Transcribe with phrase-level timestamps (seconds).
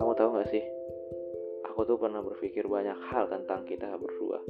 [0.00, 0.64] Kamu tahu gak sih?
[1.68, 4.40] Aku tuh pernah berpikir banyak hal tentang kita berdua.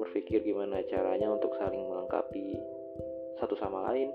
[0.00, 2.56] Berpikir gimana caranya untuk saling melengkapi
[3.44, 4.08] satu sama lain.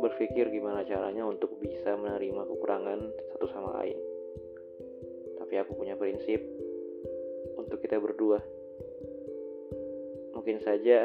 [0.00, 3.00] Berpikir gimana caranya untuk bisa menerima kekurangan
[3.36, 4.00] satu sama lain.
[5.44, 6.40] Tapi aku punya prinsip
[7.60, 8.40] untuk kita berdua.
[10.32, 11.04] Mungkin saja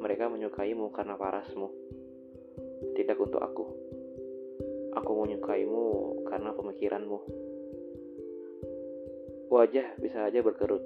[0.00, 1.68] mereka menyukaimu karena parasmu,
[3.06, 3.64] tidak untuk aku.
[4.98, 5.86] Aku menyukaimu
[6.26, 7.22] karena pemikiranmu.
[9.46, 10.82] Wajah bisa aja berkerut,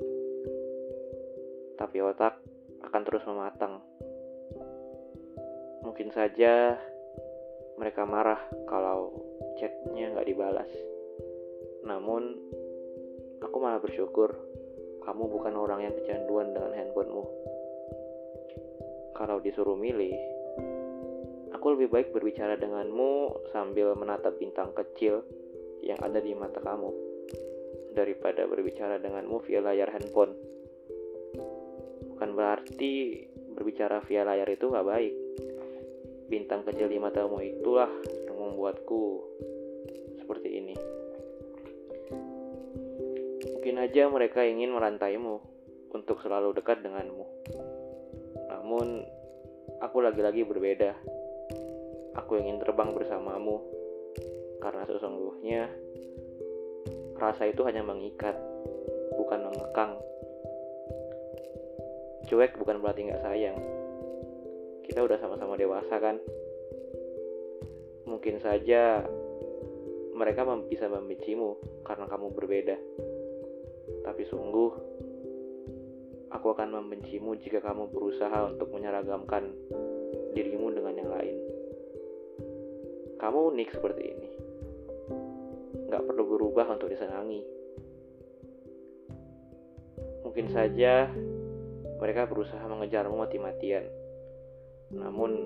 [1.81, 2.37] tapi otak
[2.85, 3.81] akan terus mematang.
[5.81, 6.77] Mungkin saja
[7.81, 9.17] mereka marah kalau
[9.57, 10.69] chatnya nggak dibalas.
[11.89, 12.37] Namun,
[13.41, 14.37] aku malah bersyukur
[15.09, 17.25] kamu bukan orang yang kecanduan dengan handphonemu.
[19.17, 20.40] Kalau disuruh milih,
[21.61, 25.21] aku lebih baik berbicara denganmu sambil menatap bintang kecil
[25.85, 26.89] yang ada di mata kamu
[27.93, 30.33] daripada berbicara denganmu via layar handphone.
[32.17, 35.13] Bukan berarti berbicara via layar itu gak baik.
[36.33, 37.93] Bintang kecil di matamu itulah
[38.25, 39.21] yang membuatku
[40.17, 40.77] seperti ini.
[43.53, 45.37] Mungkin aja mereka ingin merantaimu
[45.93, 47.29] untuk selalu dekat denganmu.
[48.49, 49.05] Namun,
[49.85, 51.20] aku lagi-lagi berbeda.
[52.21, 53.65] Aku ingin terbang bersamamu,
[54.61, 55.73] karena sesungguhnya
[57.17, 58.37] rasa itu hanya mengikat,
[59.17, 59.97] bukan mengekang.
[62.29, 63.59] Cuek bukan berarti nggak sayang.
[64.85, 66.21] Kita udah sama-sama dewasa kan?
[68.05, 69.03] Mungkin saja
[70.13, 72.77] mereka bisa membencimu karena kamu berbeda.
[74.05, 74.91] Tapi sungguh,
[76.31, 79.51] Aku akan membencimu jika kamu berusaha untuk menyeragamkan
[80.31, 81.50] dirimu dengan yang lain.
[83.21, 84.31] Kamu unik seperti ini.
[85.93, 87.45] Gak perlu berubah untuk disenangi.
[90.25, 91.05] Mungkin saja
[92.01, 93.85] mereka berusaha mengejarmu mati-matian.
[94.97, 95.37] Namun,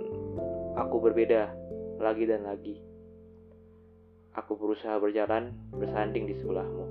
[0.78, 1.50] aku berbeda
[1.98, 2.78] lagi dan lagi.
[4.38, 6.87] Aku berusaha berjalan bersanding di sebelahmu.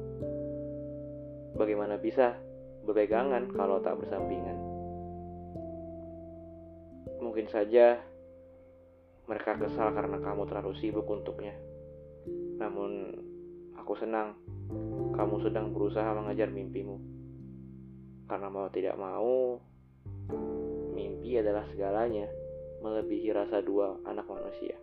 [1.56, 2.36] Bagaimana bisa
[2.84, 4.59] berpegangan kalau tak bersampingan.
[7.24, 8.03] Mungkin saja
[9.23, 11.56] mereka kesal karena kamu terlalu sibuk untuknya.
[12.59, 12.91] Namun,
[13.79, 14.35] aku senang
[15.13, 16.97] kamu sedang berusaha mengejar mimpimu.
[18.25, 19.62] Karena mau tidak mau,
[20.95, 22.25] mimpi adalah segalanya,
[22.81, 24.78] melebihi rasa dua anak manusia.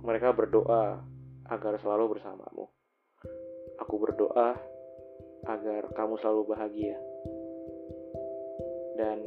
[0.00, 1.04] Mereka berdoa
[1.52, 2.64] agar selalu bersamamu.
[3.78, 4.56] Aku berdoa
[5.44, 6.96] agar kamu selalu bahagia.
[8.96, 9.20] Dan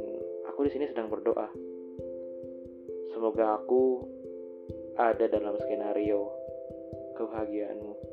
[0.49, 1.70] aku di sini sedang berdoa.
[3.21, 4.01] Semoga aku
[4.97, 6.25] ada dalam skenario
[7.21, 8.10] kebahagiaanmu.